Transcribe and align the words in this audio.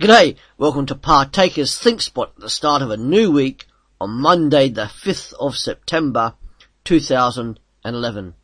G'day, 0.00 0.36
welcome 0.56 0.86
to 0.86 0.94
Partakers 0.94 1.76
Think 1.76 2.00
Spot 2.00 2.32
at 2.34 2.40
the 2.40 2.48
start 2.48 2.80
of 2.80 2.90
a 2.90 2.96
new 2.96 3.30
week 3.30 3.66
on 4.00 4.08
Monday 4.12 4.70
the 4.70 4.86
5th 4.86 5.34
of 5.34 5.58
September 5.58 6.36
2011. 6.84 8.34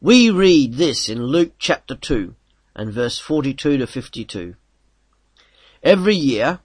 We 0.00 0.30
read 0.30 0.74
this 0.74 1.08
in 1.08 1.24
Luke 1.24 1.54
chapter 1.58 1.96
2 1.96 2.36
and 2.76 2.92
verse 2.92 3.18
42 3.18 3.78
to 3.78 3.86
52. 3.88 4.54
Every 5.82 6.14
year, 6.14 6.60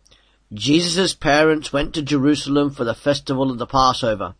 Jesus' 0.53 1.15
parents 1.15 1.73
went 1.73 1.95
to 1.95 2.03
Jerusalem 2.03 2.69
for 2.69 2.83
the 2.83 2.93
festival 2.93 3.49
of 3.49 3.57
the 3.57 3.65
Passover. 3.65 4.35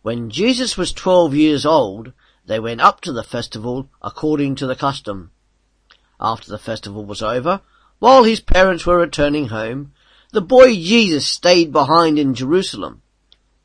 When 0.00 0.30
Jesus 0.30 0.78
was 0.78 0.94
12 0.94 1.34
years 1.34 1.66
old, 1.66 2.14
they 2.46 2.58
went 2.58 2.80
up 2.80 3.02
to 3.02 3.12
the 3.12 3.22
festival 3.22 3.90
according 4.00 4.54
to 4.54 4.66
the 4.66 4.74
custom. 4.74 5.30
After 6.18 6.50
the 6.50 6.58
festival 6.58 7.04
was 7.04 7.20
over, 7.20 7.60
while 7.98 8.24
his 8.24 8.40
parents 8.40 8.86
were 8.86 8.98
returning 8.98 9.48
home, 9.48 9.92
the 10.32 10.40
boy 10.40 10.74
Jesus 10.74 11.26
stayed 11.26 11.72
behind 11.72 12.18
in 12.18 12.34
Jerusalem, 12.34 13.02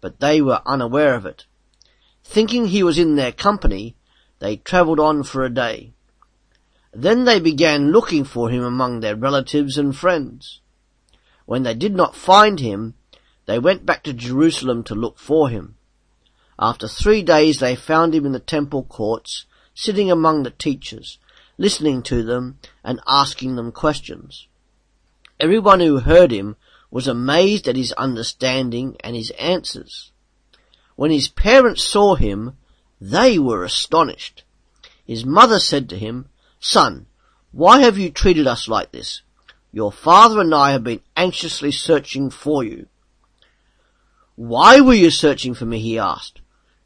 but 0.01 0.19
they 0.19 0.41
were 0.41 0.61
unaware 0.65 1.15
of 1.15 1.25
it. 1.25 1.45
Thinking 2.23 2.67
he 2.67 2.83
was 2.83 2.97
in 2.97 3.15
their 3.15 3.31
company, 3.31 3.95
they 4.39 4.57
travelled 4.57 4.99
on 4.99 5.23
for 5.23 5.43
a 5.43 5.53
day. 5.53 5.93
Then 6.93 7.25
they 7.25 7.39
began 7.39 7.91
looking 7.91 8.23
for 8.23 8.49
him 8.49 8.63
among 8.63 8.99
their 8.99 9.15
relatives 9.15 9.77
and 9.77 9.95
friends. 9.95 10.61
When 11.45 11.63
they 11.63 11.73
did 11.73 11.95
not 11.95 12.15
find 12.15 12.59
him, 12.59 12.95
they 13.45 13.59
went 13.59 13.85
back 13.85 14.03
to 14.03 14.13
Jerusalem 14.13 14.83
to 14.85 14.95
look 14.95 15.17
for 15.17 15.49
him. 15.49 15.75
After 16.57 16.87
three 16.87 17.23
days 17.23 17.59
they 17.59 17.75
found 17.75 18.15
him 18.15 18.25
in 18.25 18.31
the 18.31 18.39
temple 18.39 18.83
courts, 18.83 19.45
sitting 19.73 20.09
among 20.11 20.43
the 20.43 20.51
teachers, 20.51 21.17
listening 21.57 22.01
to 22.03 22.23
them 22.23 22.59
and 22.83 22.99
asking 23.07 23.55
them 23.55 23.71
questions. 23.71 24.47
Everyone 25.39 25.79
who 25.79 25.99
heard 25.99 26.31
him 26.31 26.55
was 26.89 27.07
amazed 27.07 27.67
at 27.67 27.75
his 27.75 27.91
understanding 27.93 28.95
and 29.03 29.15
his 29.15 29.31
answers. 29.31 30.11
When 30.95 31.11
his 31.11 31.27
parents 31.27 31.83
saw 31.83 32.15
him, 32.15 32.55
they 33.01 33.39
were 33.39 33.63
astonished. 33.63 34.43
His 35.05 35.25
mother 35.25 35.59
said 35.59 35.89
to 35.89 35.97
him, 35.97 36.29
Son, 36.59 37.07
why 37.51 37.81
have 37.81 37.97
you 37.97 38.09
treated 38.09 38.47
us 38.47 38.67
like 38.67 38.91
this? 38.91 39.21
Your 39.71 39.91
father 39.91 40.41
and 40.41 40.53
I 40.53 40.71
have 40.71 40.83
been 40.83 41.01
anxiously 41.17 41.71
searching 41.71 42.29
for 42.29 42.63
you. 42.63 42.87
Why 44.35 44.81
were 44.81 44.93
you 44.93 45.09
searching 45.09 45.53
for 45.53 45.65
me? 45.65 45.79
he 45.79 45.99
asked. 45.99 46.41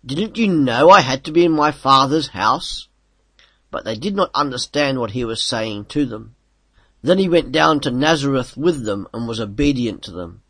Didn't 0.06 0.38
you 0.38 0.48
know 0.48 0.90
I 0.90 1.02
had 1.02 1.24
to 1.26 1.31
be 1.31 1.44
in 1.46 1.52
my 1.52 1.72
father's 1.72 2.30
house? 2.30 2.88
But 3.72 3.86
they 3.86 3.96
did 3.96 4.16
not 4.16 4.32
understand 4.34 5.00
what 5.00 5.12
he 5.12 5.26
was 5.26 5.44
saying 5.44 5.86
to 5.86 6.06
them. 6.06 6.36
Then 7.02 7.20
he 7.20 7.30
went 7.30 7.52
down 7.52 7.80
to 7.82 7.92
Nazareth 7.92 8.58
with 8.58 8.86
them 8.86 9.08
and 9.14 9.28
was 9.28 9.40
obedient 9.40 10.04
to 10.04 10.12
them. 10.12 10.42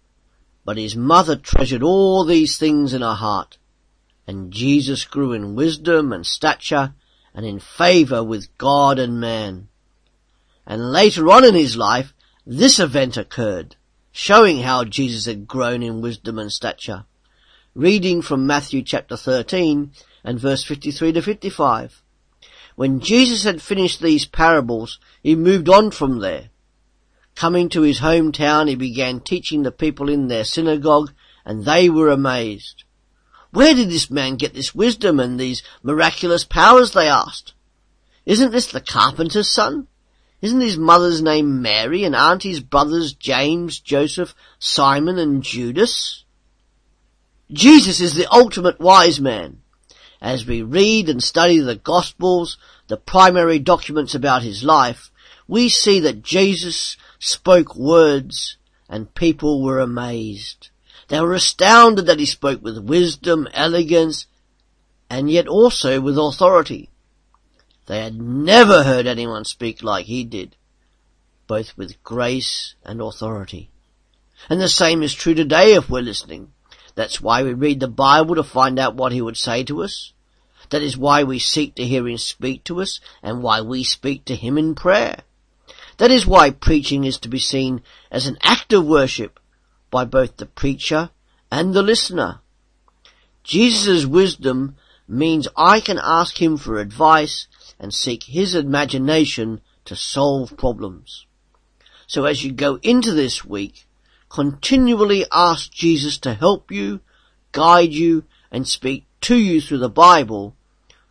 But 0.65 0.77
his 0.77 0.95
mother 0.95 1.35
treasured 1.35 1.83
all 1.83 2.23
these 2.23 2.57
things 2.57 2.93
in 2.93 3.01
her 3.01 3.13
heart. 3.13 3.57
And 4.27 4.51
Jesus 4.51 5.05
grew 5.05 5.33
in 5.33 5.55
wisdom 5.55 6.11
and 6.11 6.25
stature 6.25 6.93
and 7.33 7.45
in 7.45 7.59
favour 7.59 8.23
with 8.23 8.55
God 8.57 8.99
and 8.99 9.19
man. 9.19 9.67
And 10.65 10.91
later 10.91 11.29
on 11.31 11.45
in 11.45 11.55
his 11.55 11.77
life, 11.77 12.13
this 12.45 12.79
event 12.79 13.17
occurred, 13.17 13.75
showing 14.11 14.59
how 14.59 14.83
Jesus 14.83 15.25
had 15.25 15.47
grown 15.47 15.81
in 15.81 16.01
wisdom 16.01 16.39
and 16.39 16.51
stature 16.51 17.05
reading 17.77 18.23
from 18.23 18.47
Matthew 18.47 18.81
chapter 18.81 19.15
13 19.15 19.91
and 20.23 20.39
verse 20.39 20.63
53 20.63 21.11
to 21.11 21.21
55. 21.21 22.01
When 22.77 22.99
Jesus 22.99 23.43
had 23.43 23.59
finished 23.59 24.03
these 24.03 24.25
parables, 24.27 24.99
he 25.23 25.35
moved 25.35 25.67
on 25.67 25.89
from 25.89 26.19
there. 26.19 26.51
Coming 27.33 27.69
to 27.69 27.81
his 27.81 28.01
hometown, 28.01 28.69
he 28.69 28.75
began 28.75 29.19
teaching 29.19 29.63
the 29.63 29.71
people 29.71 30.09
in 30.09 30.27
their 30.27 30.45
synagogue, 30.45 31.11
and 31.43 31.65
they 31.65 31.89
were 31.89 32.11
amazed. 32.11 32.83
Where 33.49 33.73
did 33.73 33.89
this 33.89 34.11
man 34.11 34.35
get 34.35 34.53
this 34.53 34.75
wisdom 34.75 35.19
and 35.19 35.39
these 35.39 35.63
miraculous 35.81 36.43
powers, 36.43 36.91
they 36.91 37.07
asked. 37.07 37.55
Isn't 38.27 38.51
this 38.51 38.71
the 38.71 38.79
carpenter's 38.79 39.49
son? 39.49 39.87
Isn't 40.39 40.61
his 40.61 40.77
mother's 40.77 41.19
name 41.19 41.63
Mary 41.63 42.03
and 42.03 42.15
aren't 42.15 42.43
his 42.43 42.59
brothers 42.59 43.11
James, 43.13 43.79
Joseph, 43.79 44.35
Simon 44.59 45.17
and 45.17 45.41
Judas? 45.41 46.25
Jesus 47.51 47.99
is 47.99 48.13
the 48.13 48.31
ultimate 48.31 48.79
wise 48.79 49.19
man. 49.19 49.63
As 50.21 50.45
we 50.45 50.61
read 50.61 51.09
and 51.09 51.23
study 51.23 51.59
the 51.59 51.75
Gospels, 51.75 52.57
the 52.87 52.97
primary 52.97 53.59
documents 53.59 54.15
about 54.15 54.43
his 54.43 54.63
life, 54.63 55.11
we 55.47 55.69
see 55.69 55.99
that 56.01 56.23
Jesus 56.23 56.97
spoke 57.19 57.75
words 57.75 58.57
and 58.89 59.13
people 59.13 59.61
were 59.61 59.79
amazed. 59.79 60.69
They 61.07 61.19
were 61.21 61.33
astounded 61.33 62.05
that 62.07 62.19
he 62.19 62.25
spoke 62.25 62.61
with 62.61 62.77
wisdom, 62.77 63.47
elegance, 63.53 64.27
and 65.09 65.29
yet 65.29 65.47
also 65.47 66.01
with 66.01 66.17
authority. 66.17 66.89
They 67.85 67.99
had 67.99 68.21
never 68.21 68.83
heard 68.83 69.07
anyone 69.07 69.45
speak 69.45 69.81
like 69.81 70.05
he 70.05 70.25
did, 70.25 70.57
both 71.47 71.77
with 71.77 72.03
grace 72.03 72.75
and 72.83 73.01
authority. 73.01 73.71
And 74.49 74.59
the 74.59 74.69
same 74.69 75.01
is 75.01 75.13
true 75.13 75.33
today 75.33 75.73
if 75.73 75.89
we're 75.89 76.01
listening. 76.01 76.51
That's 76.97 77.21
why 77.21 77.43
we 77.43 77.53
read 77.53 77.79
the 77.79 77.87
Bible 77.87 78.33
to 78.33 78.43
find 78.43 78.79
out 78.79 78.95
what 78.95 79.11
he 79.11 79.21
would 79.21 79.37
say 79.37 79.63
to 79.65 79.83
us. 79.83 80.13
That 80.71 80.81
is 80.81 80.97
why 80.97 81.23
we 81.23 81.37
seek 81.37 81.75
to 81.75 81.85
hear 81.85 82.07
him 82.07 82.17
speak 82.17 82.63
to 82.63 82.81
us 82.81 82.99
and 83.21 83.43
why 83.43 83.61
we 83.61 83.83
speak 83.83 84.25
to 84.25 84.35
him 84.35 84.57
in 84.57 84.73
prayer. 84.73 85.19
That 85.97 86.09
is 86.09 86.25
why 86.25 86.49
preaching 86.49 87.03
is 87.03 87.19
to 87.19 87.29
be 87.29 87.37
seen 87.37 87.83
as 88.09 88.25
an 88.25 88.39
act 88.41 88.73
of 88.73 88.87
worship 88.87 89.39
by 89.91 90.05
both 90.05 90.37
the 90.37 90.47
preacher 90.47 91.11
and 91.51 91.75
the 91.75 91.83
listener. 91.83 92.39
Jesus' 93.43 94.07
wisdom 94.07 94.75
means 95.07 95.47
I 95.55 95.81
can 95.81 95.99
ask 96.01 96.41
him 96.41 96.57
for 96.57 96.79
advice 96.79 97.47
and 97.79 97.93
seek 97.93 98.23
his 98.23 98.55
imagination 98.55 99.61
to 99.85 99.95
solve 99.95 100.57
problems. 100.57 101.27
So 102.07 102.25
as 102.25 102.43
you 102.43 102.53
go 102.53 102.79
into 102.81 103.13
this 103.13 103.45
week, 103.45 103.86
continually 104.29 105.25
ask 105.31 105.71
Jesus 105.71 106.17
to 106.19 106.33
help 106.33 106.71
you, 106.71 107.01
guide 107.51 107.93
you, 107.93 108.23
and 108.51 108.67
speak 108.67 109.05
to 109.21 109.35
you 109.35 109.61
through 109.61 109.79
the 109.79 109.89
Bible, 109.89 110.55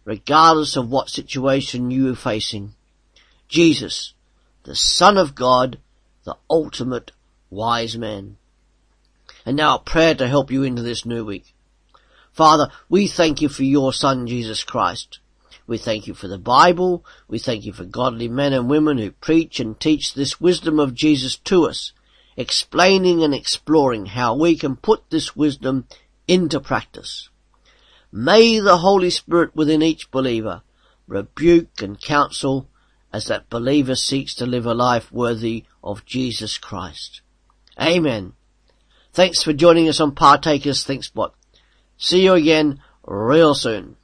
regardless 0.04 0.76
of 0.76 0.90
what 0.90 1.10
situation 1.10 1.90
you 1.90 2.12
are 2.12 2.16
facing. 2.16 2.74
Jesus, 3.48 4.14
the 4.64 4.76
Son 4.76 5.16
of 5.16 5.34
God, 5.34 5.78
the 6.24 6.36
ultimate 6.50 7.12
wise 7.50 7.96
man. 7.96 8.36
And 9.44 9.56
now 9.56 9.76
a 9.76 9.80
prayer 9.80 10.14
to 10.16 10.28
help 10.28 10.50
you 10.50 10.62
into 10.62 10.82
this 10.82 11.06
new 11.06 11.24
week. 11.24 11.54
Father, 12.32 12.70
we 12.88 13.06
thank 13.06 13.40
you 13.40 13.48
for 13.48 13.62
your 13.62 13.92
Son, 13.92 14.26
Jesus 14.26 14.62
Christ. 14.64 15.20
We 15.66 15.78
thank 15.78 16.06
you 16.06 16.14
for 16.14 16.28
the 16.28 16.38
Bible. 16.38 17.04
We 17.28 17.38
thank 17.38 17.64
you 17.64 17.72
for 17.72 17.84
godly 17.84 18.28
men 18.28 18.52
and 18.52 18.68
women 18.68 18.98
who 18.98 19.10
preach 19.10 19.58
and 19.58 19.78
teach 19.78 20.14
this 20.14 20.40
wisdom 20.40 20.78
of 20.78 20.94
Jesus 20.94 21.36
to 21.38 21.66
us 21.66 21.92
explaining 22.36 23.22
and 23.22 23.34
exploring 23.34 24.06
how 24.06 24.34
we 24.34 24.56
can 24.56 24.76
put 24.76 25.10
this 25.10 25.34
wisdom 25.34 25.86
into 26.28 26.60
practice. 26.60 27.28
May 28.12 28.60
the 28.60 28.78
Holy 28.78 29.10
Spirit 29.10 29.54
within 29.54 29.82
each 29.82 30.10
believer 30.10 30.62
rebuke 31.06 31.82
and 31.82 32.00
counsel 32.00 32.68
as 33.12 33.26
that 33.26 33.48
believer 33.48 33.94
seeks 33.94 34.34
to 34.34 34.46
live 34.46 34.66
a 34.66 34.74
life 34.74 35.10
worthy 35.12 35.64
of 35.82 36.04
Jesus 36.04 36.58
Christ. 36.58 37.22
Amen. 37.80 38.32
Thanks 39.12 39.42
for 39.42 39.52
joining 39.52 39.88
us 39.88 40.00
on 40.00 40.14
Partakers 40.14 40.84
Think 40.84 41.04
Spot. 41.04 41.34
See 41.96 42.24
you 42.24 42.34
again 42.34 42.80
real 43.06 43.54
soon. 43.54 43.96